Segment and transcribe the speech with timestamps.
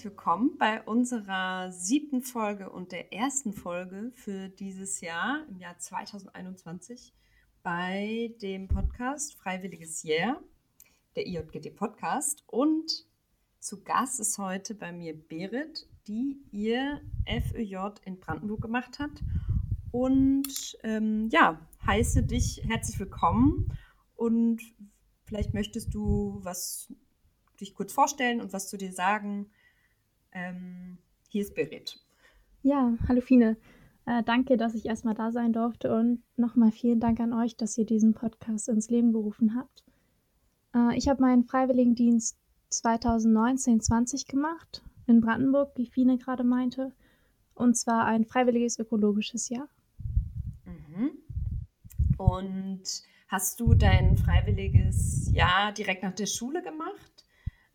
[0.00, 5.76] herzlich willkommen bei unserer siebten Folge und der ersten Folge für dieses Jahr, im Jahr
[5.76, 7.12] 2021,
[7.62, 10.40] bei dem Podcast Freiwilliges Jahr,
[11.16, 12.44] der IJGD Podcast.
[12.46, 13.04] Und
[13.58, 19.22] zu Gast ist heute bei mir Berit, die ihr FÖJ in Brandenburg gemacht hat.
[19.90, 23.76] Und ähm, ja, heiße dich herzlich willkommen
[24.16, 24.62] und
[25.26, 26.90] vielleicht möchtest du was
[27.60, 29.50] dich kurz vorstellen und was zu dir sagen.
[30.32, 30.98] Ähm,
[31.28, 31.98] hier ist Berit.
[32.62, 33.56] Ja, hallo Fine.
[34.06, 37.76] Äh, danke, dass ich erstmal da sein durfte und nochmal vielen Dank an euch, dass
[37.78, 39.84] ihr diesen Podcast ins Leben gerufen habt.
[40.74, 42.38] Äh, ich habe meinen Freiwilligendienst
[42.72, 46.92] 2019-20 gemacht in Brandenburg, wie Fine gerade meinte,
[47.54, 49.68] und zwar ein freiwilliges ökologisches Jahr.
[50.64, 51.10] Mhm.
[52.16, 52.82] Und
[53.28, 57.19] hast du dein freiwilliges Jahr direkt nach der Schule gemacht?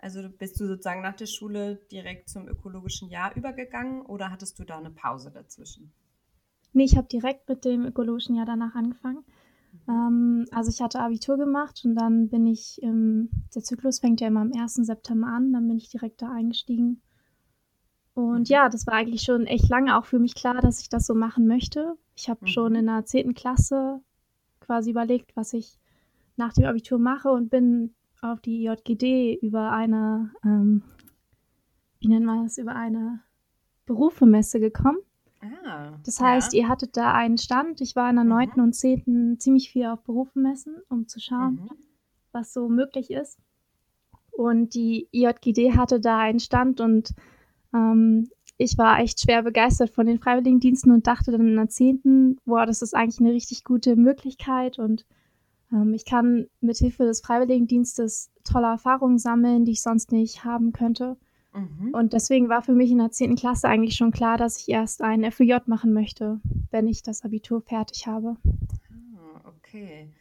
[0.06, 4.64] Also bist du sozusagen nach der Schule direkt zum ökologischen Jahr übergegangen oder hattest du
[4.64, 5.92] da eine Pause dazwischen?
[6.74, 9.26] Nee, ich habe direkt mit dem ökologischen Jahr danach angefangen.
[9.88, 9.90] Mhm.
[9.90, 14.28] Ähm, also ich hatte Abitur gemacht und dann bin ich, ähm, der Zyklus fängt ja
[14.28, 14.76] immer am 1.
[14.76, 17.02] September an, dann bin ich direkt da eingestiegen.
[18.14, 18.54] Und mhm.
[18.54, 21.16] ja, das war eigentlich schon echt lange auch für mich klar, dass ich das so
[21.16, 21.98] machen möchte.
[22.16, 22.50] Ich habe mhm.
[22.50, 23.34] schon in der 10.
[23.34, 24.02] Klasse
[24.60, 25.80] quasi überlegt, was ich
[26.36, 27.96] nach dem Abitur mache und bin
[28.32, 30.84] auf die JGD über eine, ähm,
[32.00, 33.22] wie nennt man das, über eine
[33.86, 34.98] Berufemesse gekommen.
[35.42, 36.62] Ah, das heißt, ja.
[36.62, 37.82] ihr hattet da einen Stand.
[37.82, 38.32] Ich war in der mhm.
[38.32, 38.52] 9.
[38.62, 39.38] und 10.
[39.40, 41.70] ziemlich viel auf Berufemessen, um zu schauen, mhm.
[42.32, 43.40] was so möglich ist.
[44.32, 47.14] Und die IJGD hatte da einen Stand und
[47.74, 52.40] ähm, ich war echt schwer begeistert von den Freiwilligendiensten und dachte dann in der 10.
[52.46, 55.06] boah, das ist eigentlich eine richtig gute Möglichkeit und
[55.94, 61.18] ich kann mit Hilfe des Freiwilligendienstes tolle Erfahrungen sammeln, die ich sonst nicht haben könnte.
[61.54, 61.94] Mhm.
[61.94, 63.36] Und deswegen war für mich in der 10.
[63.36, 66.40] Klasse eigentlich schon klar, dass ich erst ein FÜJ machen möchte,
[66.72, 68.38] wenn ich das Abitur fertig habe.
[69.18, 70.12] Ah, okay.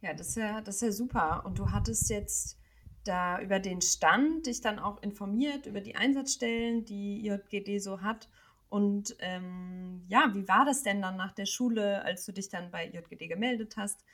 [0.00, 1.42] Ja, das ist ja, das ist ja super.
[1.44, 2.58] Und du hattest jetzt
[3.04, 8.28] da über den Stand dich dann auch informiert, über die Einsatzstellen, die IJGD so hat.
[8.68, 12.70] Und ähm, ja, wie war das denn dann nach der Schule, als du dich dann
[12.70, 14.04] bei IJGD gemeldet hast?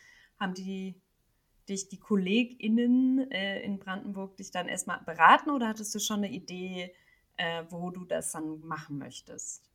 [0.40, 0.94] Haben die
[1.68, 6.30] dich, die KollegInnen äh, in Brandenburg, dich dann erstmal beraten oder hattest du schon eine
[6.30, 6.92] Idee,
[7.36, 9.70] äh, wo du das dann machen möchtest?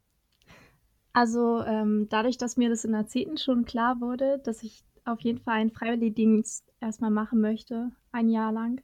[1.13, 3.37] Also ähm, dadurch, dass mir das in der 10.
[3.37, 8.51] schon klar wurde, dass ich auf jeden Fall einen Freiwilligendienst erstmal machen möchte, ein Jahr
[8.51, 8.81] lang,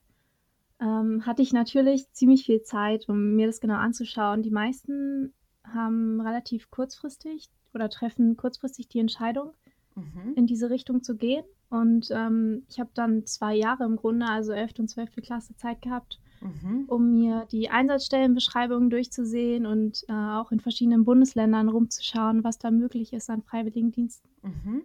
[0.80, 4.44] ähm, hatte ich natürlich ziemlich viel Zeit, um mir das genau anzuschauen.
[4.44, 5.34] Die meisten
[5.64, 9.52] haben relativ kurzfristig oder treffen kurzfristig die Entscheidung,
[9.96, 10.34] mhm.
[10.36, 11.44] in diese Richtung zu gehen.
[11.72, 14.80] Und ähm, ich habe dann zwei Jahre im Grunde, also 11.
[14.80, 15.16] und 12.
[15.24, 16.84] Klasse Zeit gehabt, mhm.
[16.88, 23.14] um mir die Einsatzstellenbeschreibungen durchzusehen und äh, auch in verschiedenen Bundesländern rumzuschauen, was da möglich
[23.14, 24.30] ist an Freiwilligendiensten.
[24.44, 24.82] Mhm.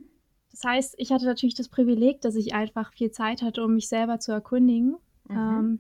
[0.53, 3.89] Das heißt, ich hatte natürlich das Privileg, dass ich einfach viel Zeit hatte, um mich
[3.89, 4.97] selber zu erkundigen.
[5.29, 5.37] Mhm.
[5.37, 5.79] Ähm,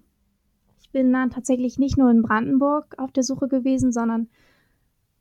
[0.80, 4.28] ich bin dann tatsächlich nicht nur in Brandenburg auf der Suche gewesen, sondern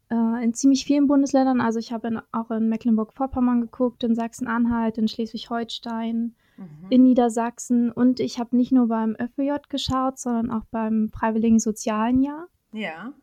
[0.09, 1.61] äh, in ziemlich vielen Bundesländern.
[1.61, 6.87] Also ich habe auch in Mecklenburg-Vorpommern geguckt, in Sachsen-Anhalt, in Schleswig-Holstein, mhm.
[6.89, 12.21] in Niedersachsen und ich habe nicht nur beim ÖFJ geschaut, sondern auch beim Freiwilligen Sozialen
[12.21, 12.47] Jahr.
[12.71, 13.13] Ja.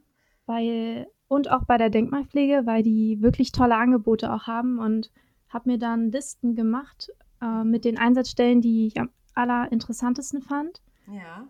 [0.47, 5.11] Weil, und auch bei der Denkmalpflege, weil die wirklich tolle Angebote auch haben und
[5.49, 7.11] habe mir dann Listen gemacht
[7.41, 10.83] äh, mit den Einsatzstellen, die ich am allerinteressantesten fand.
[11.07, 11.49] Ja.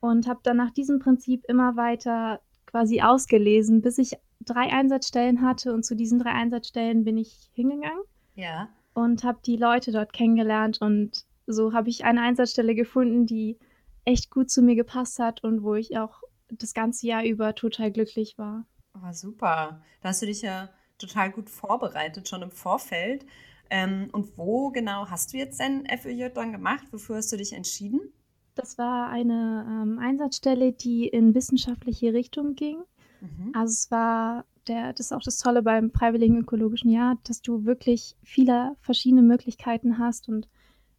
[0.00, 5.72] Und habe dann nach diesem Prinzip immer weiter quasi ausgelesen, bis ich drei Einsatzstellen hatte
[5.72, 8.02] und zu diesen drei Einsatzstellen bin ich hingegangen.
[8.34, 8.68] Ja.
[8.94, 13.58] Und habe die Leute dort kennengelernt und so habe ich eine Einsatzstelle gefunden, die
[14.04, 17.90] echt gut zu mir gepasst hat und wo ich auch das ganze Jahr über total
[17.90, 18.66] glücklich war.
[18.94, 19.80] Oh, super.
[20.00, 20.68] Da hast du dich ja
[20.98, 23.24] total gut vorbereitet, schon im Vorfeld.
[23.70, 26.84] Ähm, und wo genau hast du jetzt dein FÖJ dann gemacht?
[26.90, 28.12] Wofür hast du dich entschieden?
[28.54, 32.82] Das war eine ähm, Einsatzstelle, die in wissenschaftliche Richtung ging.
[33.22, 33.52] Mhm.
[33.54, 37.64] Also es war der, das ist auch das Tolle beim Freiwilligen Ökologischen Jahr, dass du
[37.64, 40.48] wirklich viele verschiedene Möglichkeiten hast und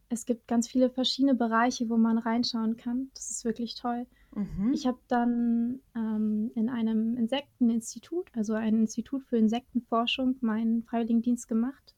[0.08, 3.10] es gibt ganz viele verschiedene Bereiche, wo man reinschauen kann.
[3.14, 4.06] Das ist wirklich toll.
[4.34, 4.72] Mhm.
[4.72, 11.94] Ich habe dann ähm, in einem Insekteninstitut, also ein Institut für Insektenforschung, meinen Freiwilligendienst gemacht.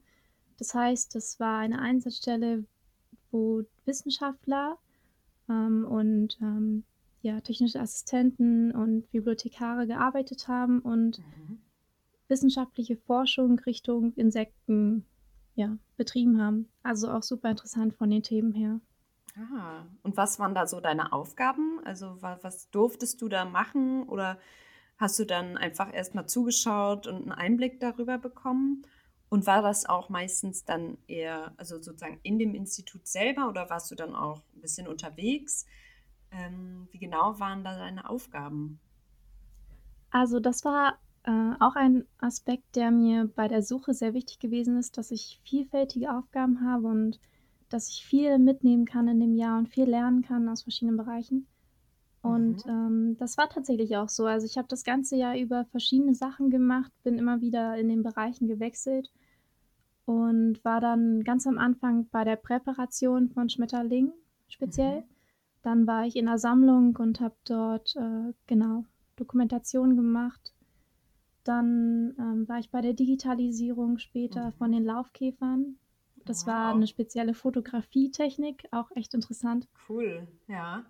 [0.59, 2.65] Das heißt, das war eine Einsatzstelle,
[3.31, 4.79] wo Wissenschaftler
[5.49, 6.85] ähm, und ähm,
[7.27, 11.59] ja, technische Assistenten und Bibliothekare gearbeitet haben und mhm.
[12.29, 15.05] wissenschaftliche Forschung Richtung Insekten
[15.57, 16.69] ja, betrieben haben.
[16.85, 18.81] Also auch super interessant von den Themen her.
[19.37, 21.81] Ah, und was waren da so deine Aufgaben?
[21.85, 24.39] Also wa was durftest du da machen oder
[24.97, 28.87] hast du dann einfach erst mal zugeschaut und einen Einblick darüber bekommen?
[29.29, 33.91] Und war das auch meistens dann eher, also sozusagen in dem Institut selber oder warst
[33.91, 35.67] du dann auch ein bisschen unterwegs?
[36.37, 38.79] Ähm, wie genau waren da deine Aufgaben?
[40.11, 44.79] Also das war äh, auch ein Aspekt, der mir bei der Suche sehr wichtig gewesen
[44.79, 47.21] ist, dass ich vielfältige Aufgaben habe und
[47.69, 51.47] dass ich viel mitnehmen kann in dem Jahr und viel lernen kann aus verschiedenen Bereichen.
[52.23, 52.71] Und Mhm.
[52.71, 54.27] ähm, das war tatsächlich auch so.
[54.27, 58.03] Also ich habe das ganze Jahr über verschiedene Sachen gemacht, bin immer wieder in den
[58.03, 59.13] Bereichen gewechselt
[60.07, 64.13] und war dann ganz am Anfang bei der Präparation von Schmetterlingen
[64.49, 65.03] speziell.
[65.03, 65.16] Mhm.
[65.67, 68.85] Dann war ich in der Sammlung und habe dort äh, genau
[69.17, 70.55] Dokumentation gemacht.
[71.45, 74.75] Dann ähm, war ich bei der Digitalisierung später von Mhm.
[74.75, 75.79] den Laufkäfern.
[76.25, 79.69] Das war eine Wow, spezielle Fotografietechnik, auch echt interessant.
[79.89, 80.85] cool, ja.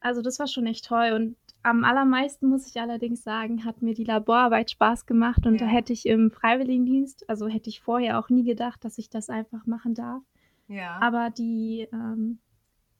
[0.00, 1.12] Also das war schon echt toll.
[1.12, 5.46] Und am allermeisten muss ich allerdings sagen, hat mir die Laborarbeit Spaß gemacht.
[5.46, 8.98] Und da Ja, hätte ich im Freiwilligendienst, also hätte ich vorher auch nie gedacht, dass
[8.98, 10.22] ich das einfach machen darf.
[10.68, 10.98] ja.
[11.00, 12.40] Aber die, ähm,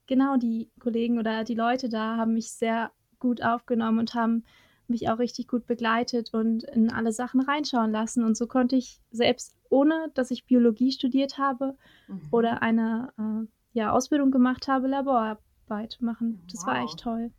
[0.06, 4.44] genau die Kollegen oder die Leute da haben mich sehr gut aufgenommen und haben
[4.88, 8.25] mich auch richtig gut begleitet und in alle Sachen reinschauen lassen.
[8.25, 11.76] Und so konnte ich selbst, ohne dass ich Biologie studiert habe
[12.08, 12.28] Mhm.
[12.31, 16.43] oder eine äh, ja, Ausbildung gemacht habe, Laborarbeit machen.
[16.50, 17.02] Das war echt Wow.
[17.02, 17.31] toll.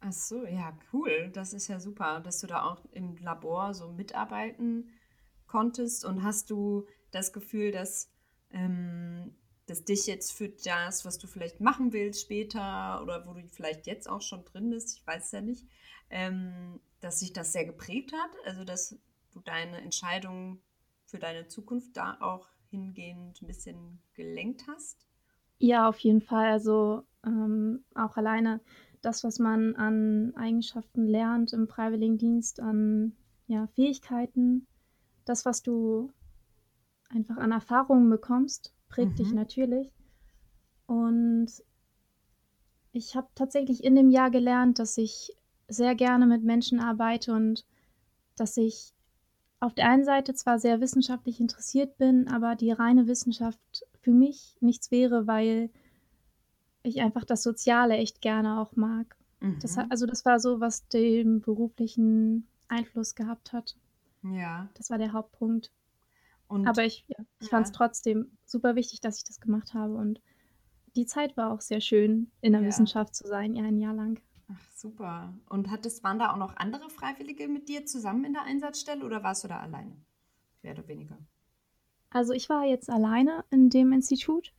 [0.00, 1.30] Ach so, ja, cool.
[1.32, 4.90] Das ist ja super, dass du da auch im Labor so mitarbeiten
[5.46, 6.04] konntest.
[6.04, 8.12] Und hast du das Gefühl, dass,
[8.50, 9.34] ähm,
[9.66, 13.86] dass dich jetzt für das, was du vielleicht machen willst später oder wo du vielleicht
[13.86, 15.66] jetzt auch schon drin bist, ich weiß es ja nicht,
[16.10, 18.30] ähm, dass sich das sehr geprägt hat?
[18.44, 18.96] Also, dass
[19.32, 20.62] du deine Entscheidungen
[21.04, 25.06] für deine Zukunft da auch hingehend ein bisschen gelenkt hast?
[25.58, 26.50] Ja, auf jeden Fall.
[26.50, 28.60] Also ähm, auch alleine
[29.02, 33.16] das, was man an Eigenschaften lernt im Freiwilligendienst, an
[33.46, 34.66] ja, Fähigkeiten,
[35.24, 36.12] das, was du
[37.08, 39.34] einfach an Erfahrungen bekommst, prägt dich Mhm.
[39.36, 39.92] natürlich.
[40.86, 41.48] Und
[42.92, 45.32] ich habe tatsächlich in dem Jahr gelernt, dass ich
[45.68, 47.66] sehr gerne mit Menschen arbeite und
[48.36, 48.92] dass ich
[49.60, 54.56] auf der einen Seite zwar sehr wissenschaftlich interessiert bin, aber die reine Wissenschaft für mich
[54.60, 55.70] nichts wäre, weil
[56.82, 59.16] ich einfach das Soziale echt gerne auch mag.
[59.60, 59.86] Das, Mhm.
[59.90, 63.76] also das war so, was den beruflichen Einfluss gehabt hat.
[64.22, 64.68] Ja.
[64.74, 65.70] Das war der Hauptpunkt.
[66.48, 69.74] Und Aber ich, ja, ich fand es ja, trotzdem super wichtig, dass ich das gemacht
[69.74, 69.94] habe.
[69.94, 70.20] Und
[70.94, 72.68] die Zeit war auch sehr schön, in der ja.
[72.68, 74.20] Wissenschaft zu sein, ja, ein Jahr lang.
[74.48, 75.34] Ach, super.
[75.48, 79.22] Und hattest, waren da auch noch andere Freiwillige mit dir zusammen in der Einsatzstelle oder
[79.22, 79.96] warst du da alleine?
[80.62, 81.18] Mehr oder weniger.
[82.10, 84.52] Also ich war jetzt alleine in dem Institut.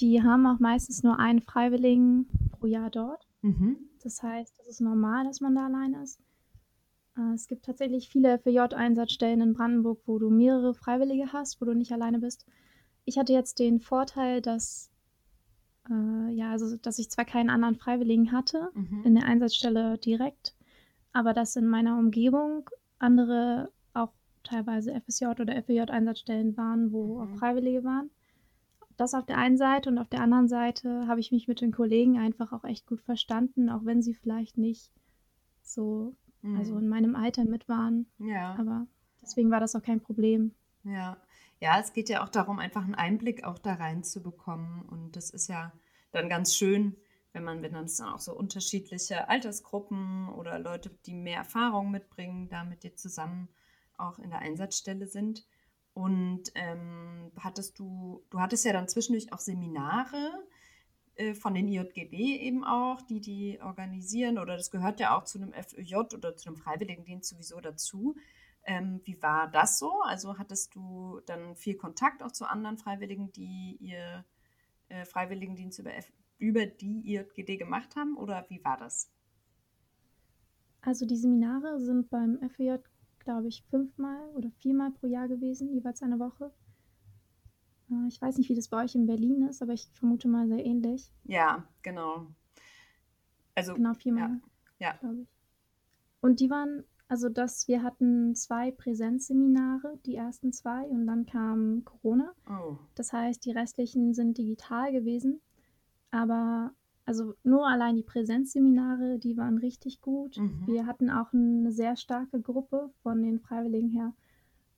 [0.00, 3.26] Die haben auch meistens nur einen Freiwilligen pro Jahr dort.
[3.42, 3.78] Mhm.
[4.02, 6.20] Das heißt, das ist normal, dass man da alleine ist.
[7.16, 11.74] Äh, Es gibt tatsächlich viele FEJ-Einsatzstellen in Brandenburg, wo du mehrere Freiwillige hast, wo du
[11.74, 12.46] nicht alleine bist.
[13.04, 14.90] Ich hatte jetzt den Vorteil, dass,
[15.90, 19.02] äh, ja, also, dass ich zwar keinen anderen Freiwilligen hatte Mhm.
[19.04, 20.54] in der Einsatzstelle direkt,
[21.12, 24.12] aber dass in meiner Umgebung andere auch
[24.42, 27.36] teilweise FSJ oder FEJ-Einsatzstellen waren, wo auch Mhm.
[27.36, 28.10] Freiwillige waren.
[28.96, 31.72] Das auf der einen Seite und auf der anderen Seite habe ich mich mit den
[31.72, 34.92] Kollegen einfach auch echt gut verstanden, auch wenn sie vielleicht nicht
[35.62, 36.14] so,
[36.56, 36.78] also Mhm.
[36.80, 38.06] in meinem Alter mit waren.
[38.18, 38.86] Ja, Aber
[39.22, 40.52] deswegen war das auch kein Problem.
[40.84, 41.16] ja.
[41.60, 44.82] Ja, es geht ja auch darum, einfach einen Einblick auch da reinzubekommen.
[44.82, 45.72] Und das ist ja
[46.12, 46.94] dann ganz schön,
[47.32, 51.90] wenn man, wenn dann es dann auch so unterschiedliche Altersgruppen oder Leute, die mehr Erfahrung
[51.90, 53.48] mitbringen, da mit dir zusammen
[53.96, 55.46] auch in der Einsatzstelle sind.
[55.94, 60.32] Und ähm, hattest du, du hattest ja dann zwischendurch auch Seminare
[61.34, 65.52] von den IJGB eben auch, die die organisieren oder das gehört ja auch zu einem
[65.52, 68.16] FÖJ oder zu einem Freiwilligendienst sowieso dazu.
[68.64, 69.92] Ähm, wie war das so?
[70.02, 74.24] Also hattest du dann viel Kontakt auch zu anderen Freiwilligen, die ihr
[74.88, 79.10] äh, Freiwilligendienst über, F über die IJGD gemacht haben oder wie war das?
[80.80, 82.78] Also die Seminare sind beim FEJ,
[83.20, 86.52] glaube ich, fünfmal oder viermal pro Jahr gewesen, jeweils eine Woche.
[87.90, 90.48] Äh, Ich weiß nicht, wie das bei euch in Berlin ist, aber ich vermute mal
[90.48, 91.10] sehr ähnlich.
[91.24, 92.26] Ja, genau.
[93.54, 94.40] Also, Genau, ja, viermal,
[94.78, 94.96] ja.
[95.00, 95.28] glaube ich.
[96.20, 101.84] Und die waren, also das, wir hatten zwei Präsenzseminare, die ersten zwei, und dann kam
[101.84, 102.32] Corona.
[102.48, 102.76] Oh.
[102.94, 105.40] Das heißt, die restlichen sind digital gewesen.
[106.10, 106.72] Aber
[107.06, 110.38] also nur allein die Präsenzseminare, die waren richtig gut.
[110.38, 110.66] Mhm.
[110.66, 114.14] Wir hatten auch eine sehr starke Gruppe von den Freiwilligen her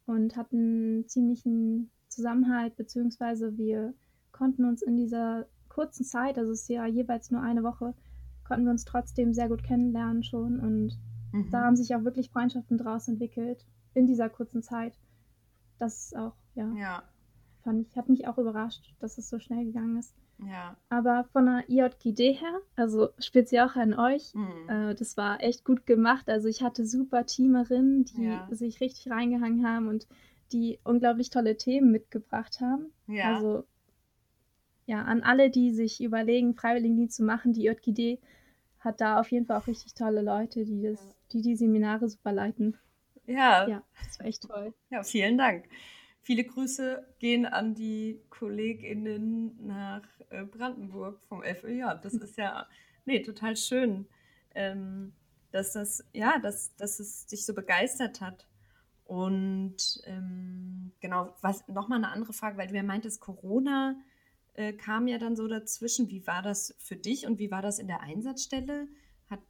[0.06, 3.94] und hatten ziemlichen Zusammenhalt, beziehungsweise wir
[4.32, 7.94] konnten uns in dieser kurzen Zeit, also es ist ja jeweils nur eine Woche,
[8.44, 10.98] konnten wir uns trotzdem sehr gut kennenlernen schon und
[11.32, 11.50] mhm.
[11.50, 14.98] da haben sich auch wirklich Freundschaften draus entwickelt in dieser kurzen Zeit.
[15.78, 17.02] Das ist auch, ja, ja.
[17.62, 20.14] fand ich, hat mich auch überrascht, dass es so schnell gegangen ist.
[20.38, 20.76] Ja.
[20.88, 24.68] Aber von der IJGD her, also speziell auch an euch, mhm.
[24.68, 26.28] äh, das war echt gut gemacht.
[26.28, 28.48] Also ich hatte super Teamerinnen, die ja.
[28.50, 30.06] sich richtig reingehangen haben und
[30.52, 32.92] die unglaublich tolle Themen mitgebracht haben.
[33.06, 33.34] Ja.
[33.34, 33.64] Also
[34.86, 38.20] ja, an alle, die sich überlegen, Freiwilligendienst zu machen, die JGD
[38.78, 41.00] hat da auf jeden Fall auch richtig tolle Leute, die das,
[41.32, 42.78] die, die Seminare super leiten.
[43.26, 43.66] Ja.
[43.68, 44.72] Ja, das war echt toll.
[44.90, 45.68] Ja, vielen Dank.
[46.22, 51.82] Viele Grüße gehen an die KollegInnen nach äh, Brandenburg vom FÖJ.
[52.02, 52.68] Das ist ja,
[53.04, 54.06] nee, total schön,
[54.54, 55.12] ähm,
[55.50, 58.46] dass das, ja, dass, dass es dich so begeistert hat.
[59.06, 63.96] Und ähm, genau, was nochmal eine andere Frage, weil du ja meintest, Corona
[64.54, 66.10] äh, kam ja dann so dazwischen.
[66.10, 68.88] Wie war das für dich und wie war das in der Einsatzstelle?
[69.30, 69.40] Hat,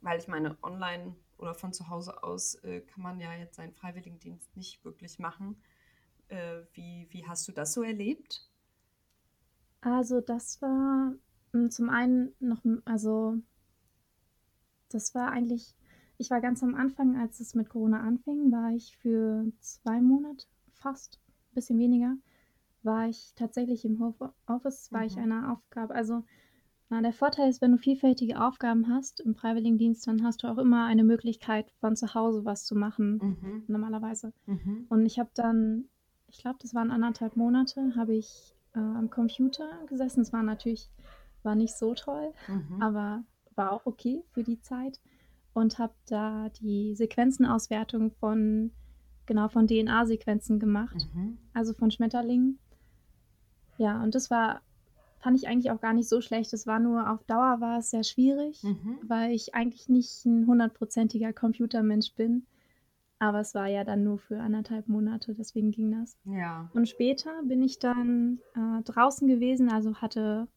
[0.00, 3.72] weil ich meine, online oder von zu Hause aus äh, kann man ja jetzt seinen
[3.72, 5.60] Freiwilligendienst nicht wirklich machen.
[6.28, 8.48] Äh, wie, wie hast du das so erlebt?
[9.80, 11.14] Also das war
[11.52, 13.38] hm, zum einen noch, also
[14.88, 15.74] das war eigentlich,
[16.18, 20.46] ich war ganz am Anfang, als es mit Corona anfing, war ich für zwei Monate
[20.72, 22.16] fast, ein bisschen weniger,
[22.82, 25.06] war ich tatsächlich im Homeoffice, war mhm.
[25.06, 25.94] ich einer Aufgabe.
[25.94, 26.24] Also
[26.90, 30.58] na, der Vorteil ist, wenn du vielfältige Aufgaben hast im Freiwilligendienst, dann hast du auch
[30.58, 33.64] immer eine Möglichkeit, von zu Hause was zu machen, mhm.
[33.66, 34.32] normalerweise.
[34.46, 34.86] Mhm.
[34.88, 35.86] Und ich habe dann,
[36.28, 40.20] ich glaube, das waren anderthalb Monate, habe ich äh, am Computer gesessen.
[40.20, 40.90] Es war natürlich,
[41.42, 42.82] war nicht so toll, mhm.
[42.82, 45.00] aber war auch okay für die Zeit.
[45.54, 48.72] Und habe da die Sequenzenauswertung von,
[49.24, 51.38] genau, von DNA-Sequenzen gemacht, mhm.
[51.54, 52.58] also von Schmetterlingen.
[53.78, 54.62] Ja, und das war,
[55.20, 56.52] fand ich eigentlich auch gar nicht so schlecht.
[56.52, 58.98] Es war nur auf Dauer war es sehr schwierig, mhm.
[59.02, 62.46] weil ich eigentlich nicht ein hundertprozentiger Computermensch bin.
[63.20, 66.18] Aber es war ja dann nur für anderthalb Monate, deswegen ging das.
[66.24, 66.68] Ja.
[66.74, 70.48] Und später bin ich dann äh, draußen gewesen, also hatte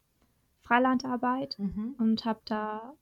[0.60, 1.94] Freilandarbeit mhm.
[1.98, 2.94] und habe da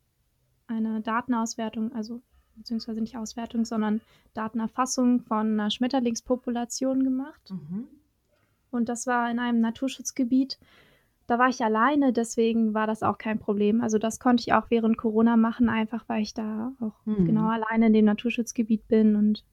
[0.67, 2.21] eine Datenauswertung, also
[2.57, 4.01] beziehungsweise nicht Auswertung, sondern
[4.35, 7.51] Datenerfassung von einer Schmetterlingspopulation gemacht.
[7.51, 7.89] Mhm.
[8.71, 10.59] Und das war in einem Naturschutzgebiet.
[11.27, 13.81] Da war ich alleine, deswegen war das auch kein Problem.
[13.81, 17.27] Also das konnte ich auch während Corona machen, einfach weil ich da auch mhm.
[17.27, 19.45] genau alleine in dem Naturschutzgebiet bin und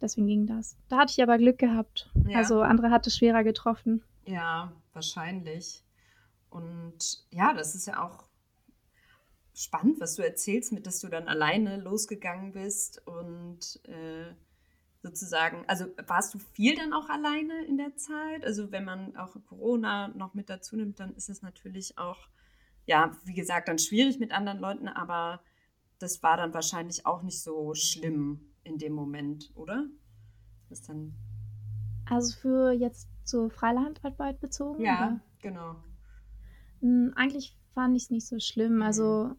[0.00, 0.76] deswegen ging das.
[0.88, 2.10] Da hatte ich aber Glück gehabt.
[2.26, 2.38] Ja.
[2.38, 4.02] Also andere hatte es schwerer getroffen.
[4.26, 5.84] Ja, wahrscheinlich.
[6.48, 8.24] Und ja, das ist ja auch
[9.54, 14.34] spannend, was du erzählst, mit dass du dann alleine losgegangen bist und äh,
[15.02, 18.44] sozusagen, also warst du viel dann auch alleine in der Zeit?
[18.44, 22.28] Also wenn man auch Corona noch mit dazu nimmt, dann ist es natürlich auch,
[22.86, 25.40] ja, wie gesagt, dann schwierig mit anderen Leuten, aber
[26.00, 29.86] das war dann wahrscheinlich auch nicht so schlimm in dem Moment, oder?
[30.68, 31.14] Das dann
[32.06, 34.82] also für jetzt zur Freilandarbeit bezogen?
[34.82, 35.20] Ja, oder?
[35.40, 35.76] genau.
[36.80, 38.82] Hm, eigentlich fand ich es nicht so schlimm.
[38.82, 39.36] Also mhm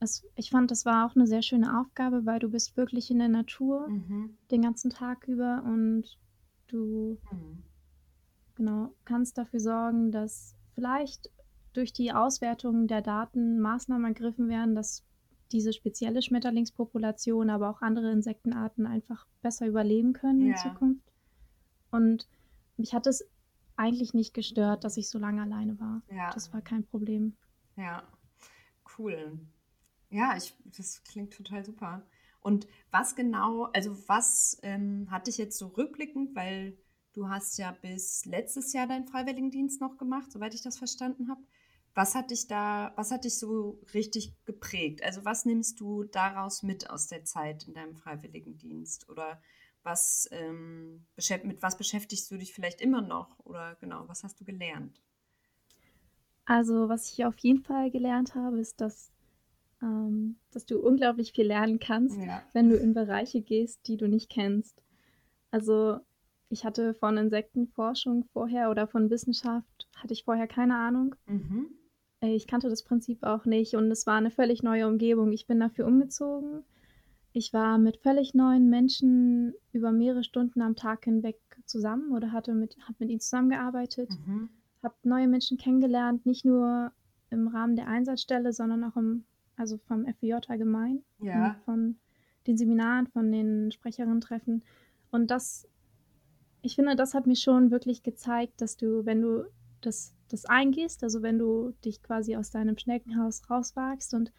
[0.00, 3.18] es, ich fand, das war auch eine sehr schöne Aufgabe, weil du bist wirklich in
[3.18, 4.36] der Natur mhm.
[4.50, 6.18] den ganzen Tag über und
[6.68, 7.62] du mhm.
[8.54, 11.30] genau kannst dafür sorgen, dass vielleicht
[11.74, 15.04] durch die Auswertung der Daten Maßnahmen ergriffen werden, dass
[15.52, 20.52] diese spezielle Schmetterlingspopulation, aber auch andere Insektenarten einfach besser überleben können ja.
[20.52, 21.12] in Zukunft.
[21.90, 22.26] Und
[22.76, 23.28] mich hat es
[23.76, 26.02] eigentlich nicht gestört, dass ich so lange alleine war.
[26.10, 26.30] Ja.
[26.32, 27.36] Das war kein Problem.
[27.76, 28.02] Ja,
[28.96, 29.38] cool.
[30.10, 32.02] Ja, ich, das klingt total super.
[32.40, 36.76] Und was genau, also was ähm, hat dich jetzt so rückblickend, weil
[37.12, 41.42] du hast ja bis letztes Jahr deinen Freiwilligendienst noch gemacht, soweit ich das verstanden habe.
[41.94, 45.02] Was hat dich da, was hat dich so richtig geprägt?
[45.02, 49.08] Also was nimmst du daraus mit aus der Zeit in deinem Freiwilligendienst?
[49.08, 49.40] Oder
[49.82, 51.06] was, ähm,
[51.44, 53.38] mit was beschäftigst du dich vielleicht immer noch?
[53.40, 55.02] Oder genau, was hast du gelernt?
[56.44, 59.12] Also was ich auf jeden Fall gelernt habe, ist, dass
[59.82, 62.42] ähm, dass du unglaublich viel lernen kannst, ja.
[62.52, 64.82] wenn du in Bereiche gehst, die du nicht kennst.
[65.50, 65.98] Also
[66.48, 71.14] ich hatte von Insektenforschung vorher oder von Wissenschaft, hatte ich vorher keine Ahnung.
[71.26, 71.68] Mhm.
[72.22, 75.32] Ich kannte das Prinzip auch nicht und es war eine völlig neue Umgebung.
[75.32, 76.64] Ich bin dafür umgezogen.
[77.32, 82.52] Ich war mit völlig neuen Menschen über mehrere Stunden am Tag hinweg zusammen oder hatte
[82.52, 84.50] mit, habe mit ihnen zusammengearbeitet, mhm.
[84.82, 86.92] habe neue Menschen kennengelernt, nicht nur
[87.30, 89.24] im Rahmen der Einsatzstelle, sondern auch im
[89.60, 91.56] also vom FWJ allgemein, ja.
[91.64, 91.96] von
[92.46, 94.64] den Seminaren, von den Sprecherinnen-Treffen.
[95.10, 95.68] Und das,
[96.62, 99.44] ich finde, das hat mir schon wirklich gezeigt, dass du, wenn du
[99.82, 104.32] das, das eingehst, also wenn du dich quasi aus deinem Schneckenhaus rauswagst und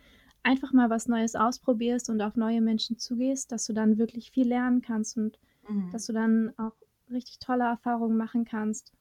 [0.44, 4.48] einfach mal was Neues ausprobierst und auf neue Menschen zugehst, dass du dann wirklich viel
[4.48, 5.92] lernen kannst und mhm.
[5.92, 6.74] dass du dann auch
[7.12, 8.94] richtig tolle Erfahrungen machen kannst.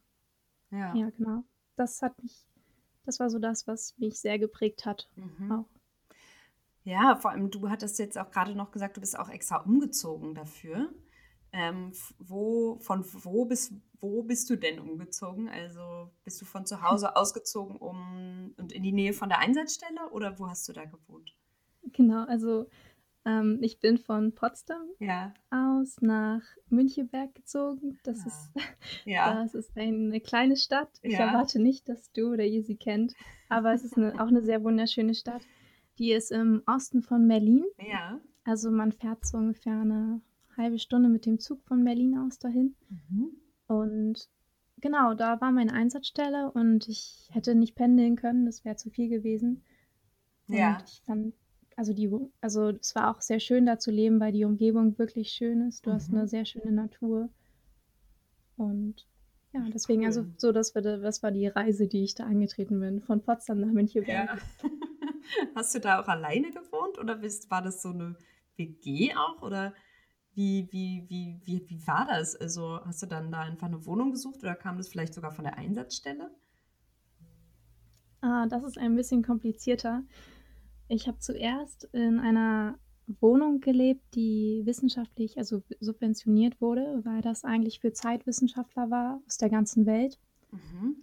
[0.71, 0.95] Ja.
[0.95, 1.45] Ja, genau.
[1.77, 2.47] Das hat mich,
[3.07, 5.09] das war so das, was mich sehr geprägt hat.
[5.17, 5.51] Mhm.
[5.53, 5.80] Auch.
[6.85, 10.35] Ja, vor allem du hattest jetzt auch gerade noch gesagt, du bist auch extra umgezogen
[10.35, 10.91] dafür.
[11.53, 15.49] Ähm, wo, von wo bist, wo bist du denn umgezogen?
[15.49, 20.11] Also bist du von zu Hause ausgezogen um und in die Nähe von der Einsatzstelle
[20.13, 21.35] oder wo hast du da gewohnt?
[21.93, 22.67] Genau, also
[23.27, 25.35] ähm, ich bin von Potsdam ja.
[25.51, 27.99] aus nach Müncheberg gezogen.
[28.05, 28.27] Das, ja.
[28.27, 28.53] Ist,
[29.05, 29.43] ja.
[29.43, 30.91] das ist eine kleine Stadt.
[31.03, 33.15] Ich erwarte nicht, dass du oder ihr sie kennt,
[33.49, 35.43] aber es ist eine, auch eine sehr wunderschöne Stadt.
[36.01, 37.67] Die ist im Osten von Berlin.
[37.79, 38.19] Ja.
[38.45, 40.23] Also man fährt so ungefähr eine
[40.57, 42.75] halbe Stunde mit dem Zug von Berlin aus dahin.
[42.89, 43.31] Mhm.
[43.67, 44.29] Und
[44.79, 49.11] genau, da war meine Einsatzstelle und ich hätte nicht pendeln können, das wäre zu viel
[49.11, 49.63] gewesen.
[50.49, 50.83] Und ja.
[50.87, 51.35] ich fand,
[51.77, 55.31] also die, also es war auch sehr schön da zu leben, weil die Umgebung wirklich
[55.31, 55.85] schön ist.
[55.85, 55.95] Du mhm.
[55.95, 57.29] hast eine sehr schöne Natur.
[58.57, 59.07] Und
[59.53, 60.27] ja, deswegen, also cool.
[60.29, 63.61] also so, das war, das war die Reise, die ich da angetreten bin, von Potsdam
[63.61, 64.09] nach Müncheberg.
[64.09, 64.39] Ja.
[65.55, 68.17] Hast du da auch alleine gewohnt oder war das so eine
[68.57, 69.43] WG auch?
[69.43, 69.75] Oder
[70.35, 72.37] wie, wie, wie, wie, wie war das?
[72.37, 75.45] Also hast du dann da einfach eine Wohnung gesucht oder kam das vielleicht sogar von
[75.45, 76.31] der Einsatzstelle?
[78.21, 80.05] Ah, das ist ein bisschen komplizierter.
[80.89, 82.79] Ich habe zuerst in einer
[83.21, 89.51] Wohnung gelebt, die wissenschaftlich, also subventioniert wurde, weil das eigentlich für Zeitwissenschaftler war aus der
[89.51, 90.19] ganzen Welt.
[90.53, 90.97] Mhm.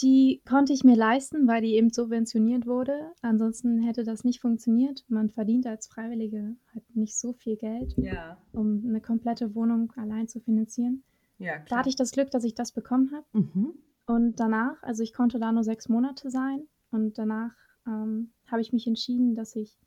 [0.00, 3.12] Die konnte ich mir leisten, weil die eben subventioniert wurde.
[3.20, 5.04] Ansonsten hätte das nicht funktioniert.
[5.08, 8.40] Man verdient als Freiwillige halt nicht so viel Geld, ja.
[8.52, 11.02] um eine komplette Wohnung allein zu finanzieren.
[11.38, 13.26] Ja, da hatte ich das Glück, dass ich das bekommen habe.
[13.32, 13.74] Mhm.
[14.06, 16.66] Und danach, also ich konnte da nur sechs Monate sein.
[16.90, 17.54] Und danach
[17.86, 19.78] ähm, habe ich mich entschieden, dass ich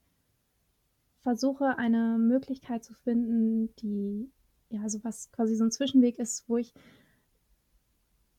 [1.21, 4.32] versuche, eine Möglichkeit zu finden, die
[4.71, 6.74] ja, so was quasi so ein Zwischenweg ist, wo ich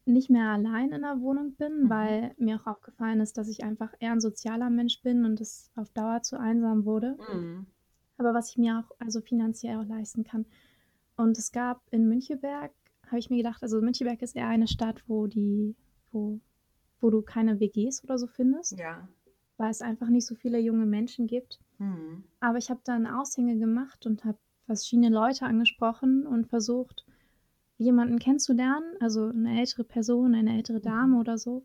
[0.04, 1.90] nicht mehr allein in der Wohnung bin, mhm.
[1.90, 5.70] weil mir auch aufgefallen ist, dass ich einfach eher ein sozialer Mensch bin und es
[5.76, 7.16] auf Dauer zu einsam wurde.
[7.32, 7.66] Mhm.
[8.18, 10.46] Aber was ich mir auch also finanziell auch leisten kann.
[11.16, 12.72] Und es gab in Müncheberg,
[13.06, 15.76] habe ich mir gedacht, also Müncheberg ist eher eine Stadt, wo die,
[16.10, 16.40] wo,
[17.00, 18.78] wo du keine WGs oder so findest.
[18.78, 19.08] Ja.
[19.56, 21.60] Weil es einfach nicht so viele junge Menschen gibt.
[21.78, 22.24] Mhm.
[22.40, 27.04] Aber ich habe dann Aushänge gemacht und habe verschiedene Leute angesprochen und versucht,
[27.82, 30.82] jemanden kennenzulernen, also eine ältere Person, eine ältere mhm.
[30.82, 31.64] Dame oder so,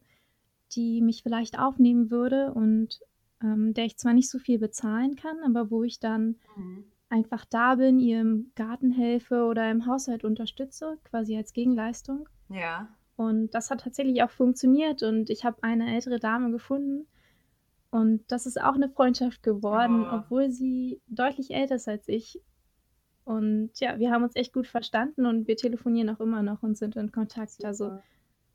[0.74, 3.00] die mich vielleicht aufnehmen würde und
[3.42, 6.86] ähm, der ich zwar nicht so viel bezahlen kann, aber wo ich dann mhm.
[7.10, 12.28] einfach da bin, ihr im Garten helfe oder im Haushalt unterstütze, quasi als Gegenleistung.
[12.50, 12.90] Ja.
[13.16, 17.08] Und das hat tatsächlich auch funktioniert und ich habe eine ältere Dame gefunden
[17.90, 20.18] und das ist auch eine Freundschaft geworden, oh.
[20.18, 22.42] obwohl sie deutlich älter ist als ich
[23.28, 26.78] und ja, wir haben uns echt gut verstanden und wir telefonieren auch immer noch und
[26.78, 27.52] sind in Kontakt.
[27.52, 27.68] Super.
[27.68, 28.00] Also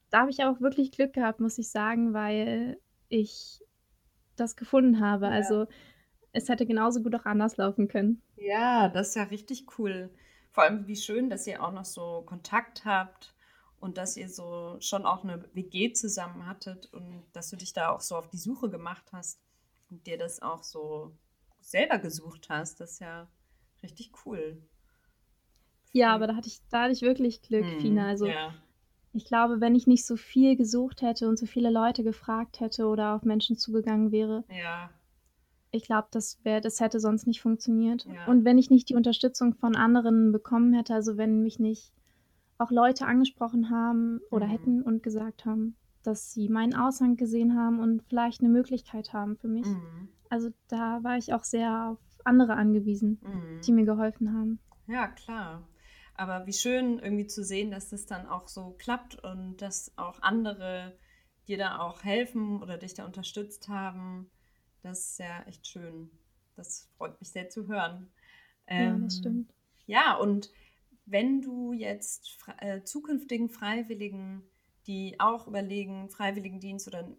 [0.08, 2.80] da habe ich auch wirklich Glück gehabt, muss ich sagen, weil
[3.10, 3.60] ich
[4.34, 5.26] das gefunden habe.
[5.26, 5.32] Ja.
[5.32, 5.66] Also
[6.32, 8.22] es hätte genauso gut auch anders laufen können.
[8.36, 10.08] Ja, das ist ja richtig cool.
[10.52, 13.34] Vor allem, wie schön, dass ihr auch noch so Kontakt habt
[13.78, 17.90] und dass ihr so schon auch eine WG zusammen hattet und dass du dich da
[17.90, 19.38] auch so auf die Suche gemacht hast
[19.90, 21.12] und dir das auch so
[21.60, 22.80] selber gesucht hast.
[22.80, 23.28] Das ist ja
[23.82, 24.62] Richtig cool.
[25.92, 28.06] Ja, aber da hatte ich, da hatte ich wirklich Glück, hm, Fina.
[28.06, 28.54] Also ja.
[29.12, 32.86] ich glaube, wenn ich nicht so viel gesucht hätte und so viele Leute gefragt hätte
[32.86, 34.90] oder auf Menschen zugegangen wäre, ja.
[35.70, 38.06] ich glaube, das wäre, das hätte sonst nicht funktioniert.
[38.06, 38.26] Ja.
[38.26, 41.92] Und wenn ich nicht die Unterstützung von anderen bekommen hätte, also wenn mich nicht
[42.58, 44.50] auch Leute angesprochen haben oder mhm.
[44.50, 49.36] hätten und gesagt haben, dass sie meinen Aushang gesehen haben und vielleicht eine Möglichkeit haben
[49.36, 49.66] für mich.
[49.66, 50.08] Mhm.
[50.30, 53.60] Also da war ich auch sehr auf andere angewiesen, mhm.
[53.62, 54.58] die mir geholfen haben.
[54.86, 55.68] Ja, klar.
[56.14, 60.20] Aber wie schön irgendwie zu sehen, dass das dann auch so klappt und dass auch
[60.22, 60.96] andere
[61.48, 64.30] dir da auch helfen oder dich da unterstützt haben.
[64.82, 66.10] Das ist ja echt schön.
[66.54, 68.10] Das freut mich sehr zu hören.
[68.66, 69.54] Ähm, ja, das stimmt.
[69.86, 70.50] Ja, und
[71.06, 74.42] wenn du jetzt äh, zukünftigen Freiwilligen,
[74.86, 77.16] die auch überlegen, Freiwilligendienst oder ein,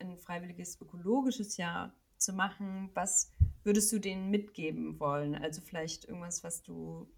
[0.00, 3.30] ein freiwilliges ökologisches Jahr zu machen, was
[3.64, 5.34] würdest du denen mitgeben wollen?
[5.34, 7.08] Also vielleicht irgendwas, was du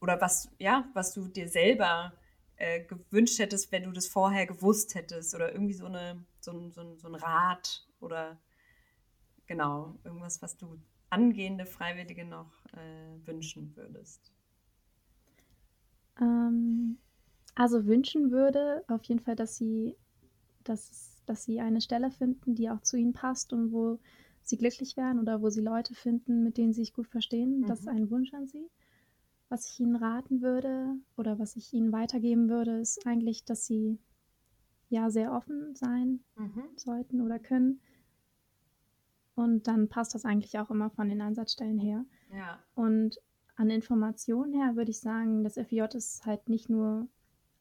[0.00, 2.12] oder was, ja, was du dir selber
[2.56, 6.70] äh, gewünscht hättest, wenn du das vorher gewusst hättest oder irgendwie so, eine, so, ein,
[6.72, 8.38] so, ein, so ein Rat oder
[9.46, 10.78] genau, irgendwas, was du
[11.10, 14.32] angehende Freiwillige noch äh, wünschen würdest?
[16.20, 16.98] Ähm,
[17.56, 19.96] Also wünschen würde auf jeden Fall, dass sie,
[20.64, 23.98] dass, dass sie eine Stelle finden, die auch zu ihnen passt und wo
[24.42, 27.60] sie glücklich werden oder wo sie Leute finden, mit denen sie sich gut verstehen.
[27.60, 27.66] Mhm.
[27.66, 28.70] Das ist ein Wunsch an sie.
[29.48, 33.98] Was ich ihnen raten würde oder was ich ihnen weitergeben würde, ist eigentlich, dass sie
[34.88, 36.64] ja sehr offen sein mhm.
[36.76, 37.80] sollten oder können.
[39.34, 42.04] Und dann passt das eigentlich auch immer von den Ansatzstellen her.
[42.32, 42.62] Ja.
[42.74, 43.20] Und
[43.56, 47.08] an Informationen her würde ich sagen, das FJ ist halt nicht nur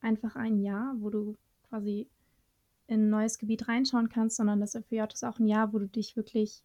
[0.02, 1.36] einfach ein Jahr, wo du
[1.69, 2.08] quasi
[2.93, 5.88] in ein neues Gebiet reinschauen kannst, sondern das FJ ist auch ein Jahr, wo du
[5.88, 6.63] dich wirklich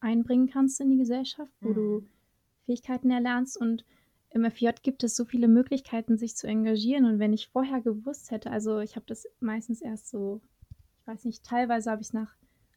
[0.00, 1.74] einbringen kannst in die Gesellschaft, wo mhm.
[1.74, 2.06] du
[2.66, 3.84] Fähigkeiten erlernst und
[4.30, 7.04] im FJ gibt es so viele Möglichkeiten, sich zu engagieren.
[7.04, 10.40] Und wenn ich vorher gewusst hätte, also ich habe das meistens erst so,
[11.00, 12.36] ich weiß nicht, teilweise habe ich es nach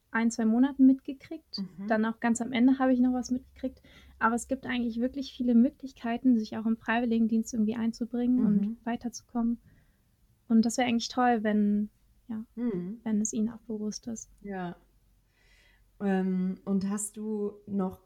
[0.09, 1.59] ein, zwei Monaten mitgekriegt.
[1.59, 1.87] Mhm.
[1.87, 3.81] Dann auch ganz am Ende habe ich noch was mitgekriegt.
[4.17, 8.45] Aber es gibt eigentlich wirklich viele Möglichkeiten, sich auch im Freiwilligendienst irgendwie einzubringen mhm.
[8.45, 9.59] und weiterzukommen.
[10.47, 11.89] Und das wäre eigentlich toll, wenn,
[12.33, 12.99] ja, mhm.
[13.03, 14.29] wenn es ihnen auch bewusst ist.
[14.41, 14.75] Ja.
[15.99, 17.99] Ähm, und hast du noch,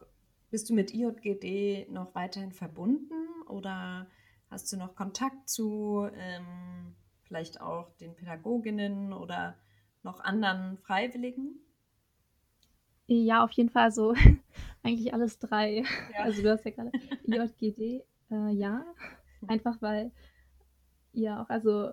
[0.51, 3.13] bist du mit IJGD noch weiterhin verbunden
[3.47, 4.07] oder
[4.49, 9.55] hast du noch Kontakt zu ähm, vielleicht auch den Pädagoginnen oder
[10.03, 11.59] noch anderen Freiwilligen?
[13.07, 14.13] Ja, auf jeden Fall so
[14.83, 15.77] eigentlich alles drei.
[15.77, 15.83] Ja.
[16.23, 16.91] Also du hast ja gerade
[17.25, 18.83] IJGD, äh, ja.
[19.47, 20.11] Einfach weil
[21.13, 21.91] ja auch, also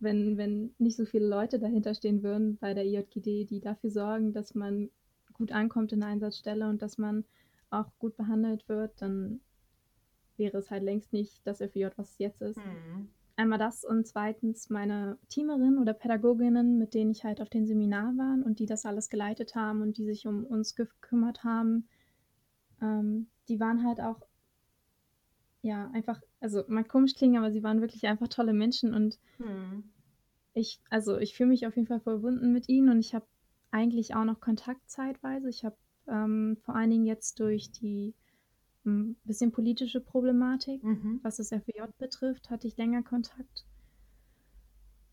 [0.00, 4.32] wenn, wenn nicht so viele Leute dahinter stehen würden bei der IJGD, die dafür sorgen,
[4.32, 4.90] dass man
[5.32, 7.24] gut ankommt in der Einsatzstelle und dass man
[7.70, 9.40] auch gut behandelt wird, dann
[10.36, 12.56] wäre es halt längst nicht das FJ, was es jetzt ist.
[12.56, 13.08] Mhm.
[13.36, 18.16] Einmal das und zweitens meine Teamerin oder Pädagoginnen, mit denen ich halt auf den Seminar
[18.18, 21.88] war und die das alles geleitet haben und die sich um uns gekümmert haben,
[22.82, 24.20] ähm, die waren halt auch,
[25.62, 29.84] ja, einfach, also mal komisch klingen, aber sie waren wirklich einfach tolle Menschen und mhm.
[30.54, 33.26] ich, also ich fühle mich auf jeden Fall verbunden mit ihnen und ich habe
[33.70, 35.48] eigentlich auch noch Kontakt zeitweise.
[35.48, 35.76] Ich habe
[36.08, 38.14] ähm, vor allen Dingen jetzt durch die
[38.84, 41.20] ein bisschen politische Problematik, mhm.
[41.22, 43.66] was das FWJ betrifft, hatte ich länger Kontakt.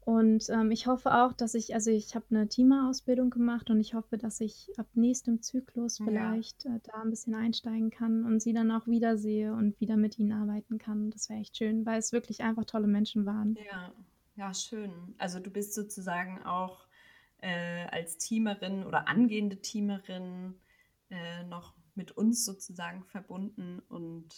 [0.08, 3.94] Und ähm, ich hoffe auch, dass ich, also ich habe eine Teamerausbildung gemacht und ich
[3.94, 6.78] hoffe, dass ich ab nächstem Zyklus vielleicht ja.
[6.78, 10.32] äh, da ein bisschen einsteigen kann und sie dann auch wiedersehe und wieder mit ihnen
[10.32, 11.12] arbeiten kann.
[11.12, 13.58] Das wäre echt schön, weil es wirklich einfach tolle Menschen waren.
[13.70, 13.92] Ja,
[14.38, 15.14] ja, schön.
[15.18, 16.88] Also du bist sozusagen auch
[17.40, 20.56] äh, als Teamerin oder angehende Teamerin
[21.10, 24.30] äh, noch mit uns sozusagen verbunden und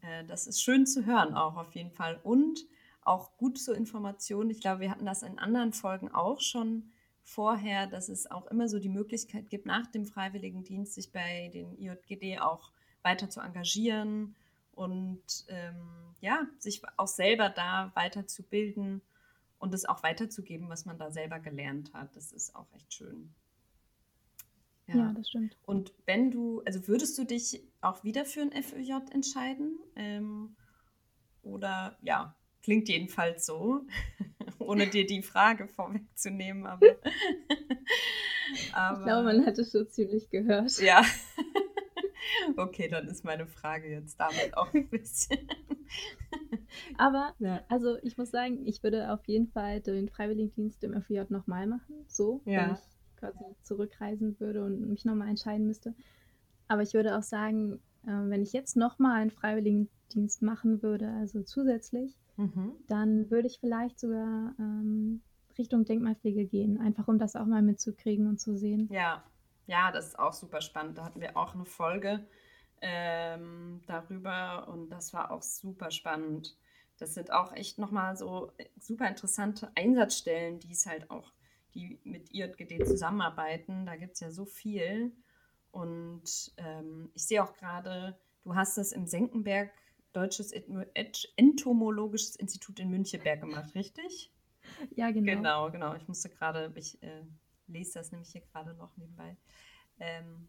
[0.00, 2.60] äh, das ist schön zu hören auch auf jeden Fall und
[3.08, 4.50] auch gut zur Information.
[4.50, 6.90] Ich glaube, wir hatten das in anderen Folgen auch schon
[7.22, 11.76] vorher, dass es auch immer so die Möglichkeit gibt, nach dem Freiwilligendienst sich bei den
[11.78, 14.34] IJGD auch weiter zu engagieren
[14.72, 19.02] und ähm, ja, sich auch selber da weiterzubilden
[19.58, 22.14] und es auch weiterzugeben, was man da selber gelernt hat.
[22.16, 23.34] Das ist auch echt schön.
[24.86, 24.96] Ja.
[24.96, 25.12] ja.
[25.12, 25.56] das stimmt.
[25.66, 29.78] Und wenn du, also würdest du dich auch wieder für ein FÖJ entscheiden?
[29.96, 30.56] Ähm,
[31.42, 32.34] oder ja,
[32.68, 33.86] klingt jedenfalls so,
[34.58, 36.86] ohne dir die Frage vorwegzunehmen, aber,
[38.74, 38.98] aber.
[38.98, 40.78] Ich glaube, man hat es schon ziemlich gehört.
[40.78, 41.02] Ja.
[42.56, 45.38] Okay, dann ist meine Frage jetzt damit auch ein bisschen.
[46.98, 47.62] Aber, ja.
[47.68, 52.04] also ich muss sagen, ich würde auf jeden Fall den Freiwilligendienst im FJ nochmal machen.
[52.06, 52.66] So, ja.
[52.66, 52.80] wenn ich
[53.18, 55.94] quasi zurückreisen würde und mich nochmal entscheiden müsste.
[56.66, 61.42] Aber ich würde auch sagen, äh, wenn ich jetzt nochmal einen Freiwilligendienst machen würde, also
[61.42, 62.72] zusätzlich, mhm.
[62.86, 65.20] dann würde ich vielleicht sogar ähm,
[65.58, 68.88] Richtung Denkmalpflege gehen, einfach um das auch mal mitzukriegen und zu sehen.
[68.90, 69.24] Ja,
[69.66, 70.96] ja, das ist auch super spannend.
[70.96, 72.24] Da hatten wir auch eine Folge
[72.80, 76.56] ähm, darüber und das war auch super spannend.
[76.96, 81.32] Das sind auch echt nochmal so super interessante Einsatzstellen, die es halt auch,
[81.74, 83.84] die mit IJGD zusammenarbeiten.
[83.84, 85.12] Da gibt es ja so viel.
[85.70, 89.70] Und ähm, ich sehe auch gerade, du hast das im Senckenberg
[90.12, 90.52] Deutsches
[91.36, 94.32] Entomologisches Institut in Münchenberg gemacht, richtig?
[94.94, 95.32] Ja, genau.
[95.32, 95.94] Genau, genau.
[95.94, 97.24] Ich musste gerade, ich äh,
[97.66, 99.36] lese das nämlich hier gerade noch nebenbei.
[99.98, 100.48] Ähm,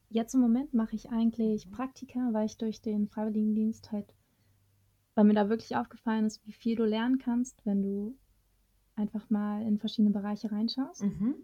[0.09, 4.13] Jetzt im Moment mache ich eigentlich Praktika, weil ich durch den Freiwilligendienst halt,
[5.13, 8.17] weil mir da wirklich aufgefallen ist, wie viel du lernen kannst, wenn du
[8.95, 11.03] einfach mal in verschiedene Bereiche reinschaust.
[11.03, 11.35] Mhm.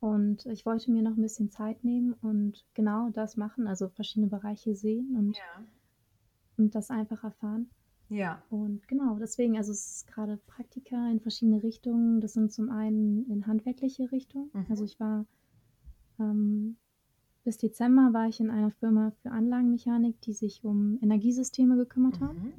[0.00, 4.28] Und ich wollte mir noch ein bisschen Zeit nehmen und genau das machen, also verschiedene
[4.28, 5.64] Bereiche sehen und, Ja.
[6.56, 7.70] und das einfach erfahren.
[8.10, 8.42] Ja.
[8.50, 12.20] Und genau, deswegen, also es ist gerade Praktika in verschiedene Richtungen.
[12.20, 14.50] Das sind zum einen in handwerkliche Richtung.
[14.52, 14.66] Mhm.
[14.68, 15.26] Also ich war
[16.18, 16.76] ähm,
[17.44, 22.34] bis Dezember war ich in einer Firma für Anlagenmechanik, die sich um Energiesysteme gekümmert hat.
[22.34, 22.52] Mhm.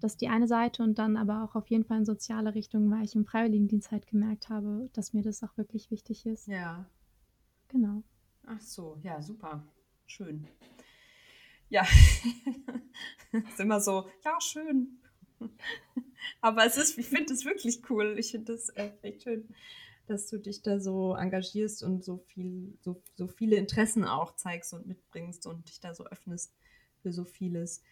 [0.00, 2.90] Das ist die eine Seite und dann aber auch auf jeden Fall in soziale Richtung,
[2.90, 6.46] weil ich im Freiwilligendienst halt gemerkt habe, dass mir das auch wirklich wichtig ist.
[6.46, 6.86] Ja.
[7.68, 8.02] Genau.
[8.46, 9.64] Ach so, ja, super.
[10.04, 10.46] Schön.
[11.68, 11.86] Ja,
[13.32, 15.00] ist immer so, ja, schön.
[16.40, 18.16] Aber es ist, ich finde es wirklich cool.
[18.18, 19.48] Ich finde es äh, echt schön,
[20.06, 24.72] dass du dich da so engagierst und so viel, so, so viele Interessen auch zeigst
[24.72, 26.54] und mitbringst und dich da so öffnest
[27.02, 27.82] für so vieles.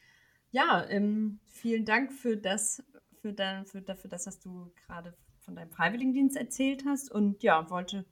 [0.52, 2.82] Ja, ähm, vielen Dank für das,
[3.20, 7.10] für, dein, für, dafür das, was du gerade von deinem Freiwilligendienst erzählt hast.
[7.10, 8.04] Und ja, wollte,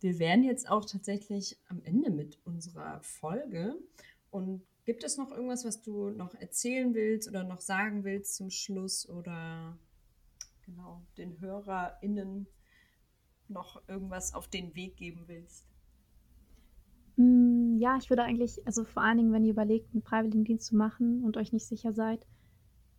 [0.00, 3.76] wir wären jetzt auch tatsächlich am Ende mit unserer Folge.
[4.30, 8.50] Und gibt es noch irgendwas, was du noch erzählen willst oder noch sagen willst zum
[8.50, 9.78] Schluss oder
[10.64, 12.46] genau den HörerInnen
[13.48, 15.66] noch irgendwas auf den Weg geben willst?
[17.16, 20.76] Mm, Ja, ich würde eigentlich, also vor allen Dingen, wenn ihr überlegt, einen Freiwilligendienst zu
[20.76, 22.26] machen und euch nicht sicher seid,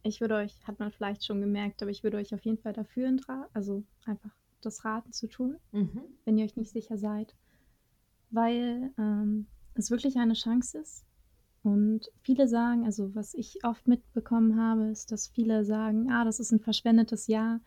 [0.03, 2.73] ich würde euch, hat man vielleicht schon gemerkt, aber ich würde euch auf jeden Fall
[2.73, 3.17] dafür,
[3.53, 6.01] also einfach das raten zu tun, Mhm.
[6.25, 7.35] wenn ihr euch nicht sicher seid,
[8.31, 11.06] weil ähm, es wirklich eine Chance ist.
[11.67, 16.39] Und viele sagen, also was ich oft mitbekommen habe, ist, dass viele sagen, ah, das
[16.39, 17.59] ist ein verschwendetes Jahr,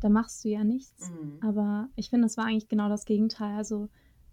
[0.00, 1.10] da machst du ja nichts.
[1.10, 1.38] Mhm.
[1.40, 3.56] Aber ich finde, es war eigentlich genau das Gegenteil.
[3.56, 3.88] Also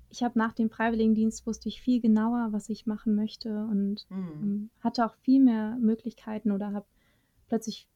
[0.09, 4.27] ich habe nach dem Freiwilligendienst wusste ich viel genauer, was ich machen möchte und Mhm.
[4.41, 6.85] ähm, hatte auch viel mehr Möglichkeiten oder habe
[7.47, 7.87] plötzlich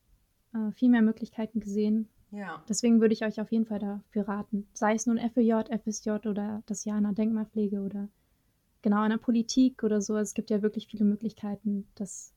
[0.54, 2.08] äh, viel mehr Möglichkeiten gesehen.
[2.32, 2.64] Ja.
[2.68, 4.68] Deswegen würde ich euch auf jeden Fall dafür raten.
[4.74, 8.08] Sei es nun FEJ, FSJ oder das Jahr in der Denkmalpflege oder
[8.82, 10.18] genau in der Politik oder so.
[10.18, 11.88] Es gibt ja wirklich viele Möglichkeiten.
[11.96, 12.34] Das,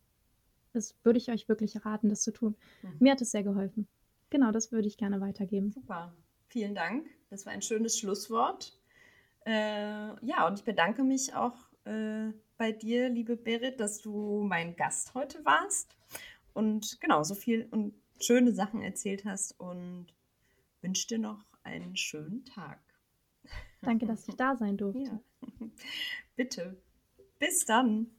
[0.73, 2.57] das würde ich euch wirklich raten, das zu tun.
[2.83, 2.97] Mhm.
[3.01, 3.87] Mir hat es sehr geholfen.
[4.31, 5.73] Genau, das würde ich gerne weitergeben.
[5.73, 6.15] Super.
[6.49, 7.07] Vielen Dank.
[7.31, 8.79] Das war ein schönes Schlusswort.
[9.45, 14.77] Äh, ja, und ich bedanke mich auch äh, bei dir, liebe Berit, dass du mein
[14.77, 15.97] Gast heute warst
[16.53, 20.07] und genau so viel und schöne Sachen erzählt hast und
[20.81, 22.81] wünsche dir noch einen schönen Tag.
[23.81, 25.01] Danke, dass ich da sein durfte.
[25.01, 25.67] Ja.
[26.37, 26.83] Bitte.
[27.39, 28.11] Bis dann.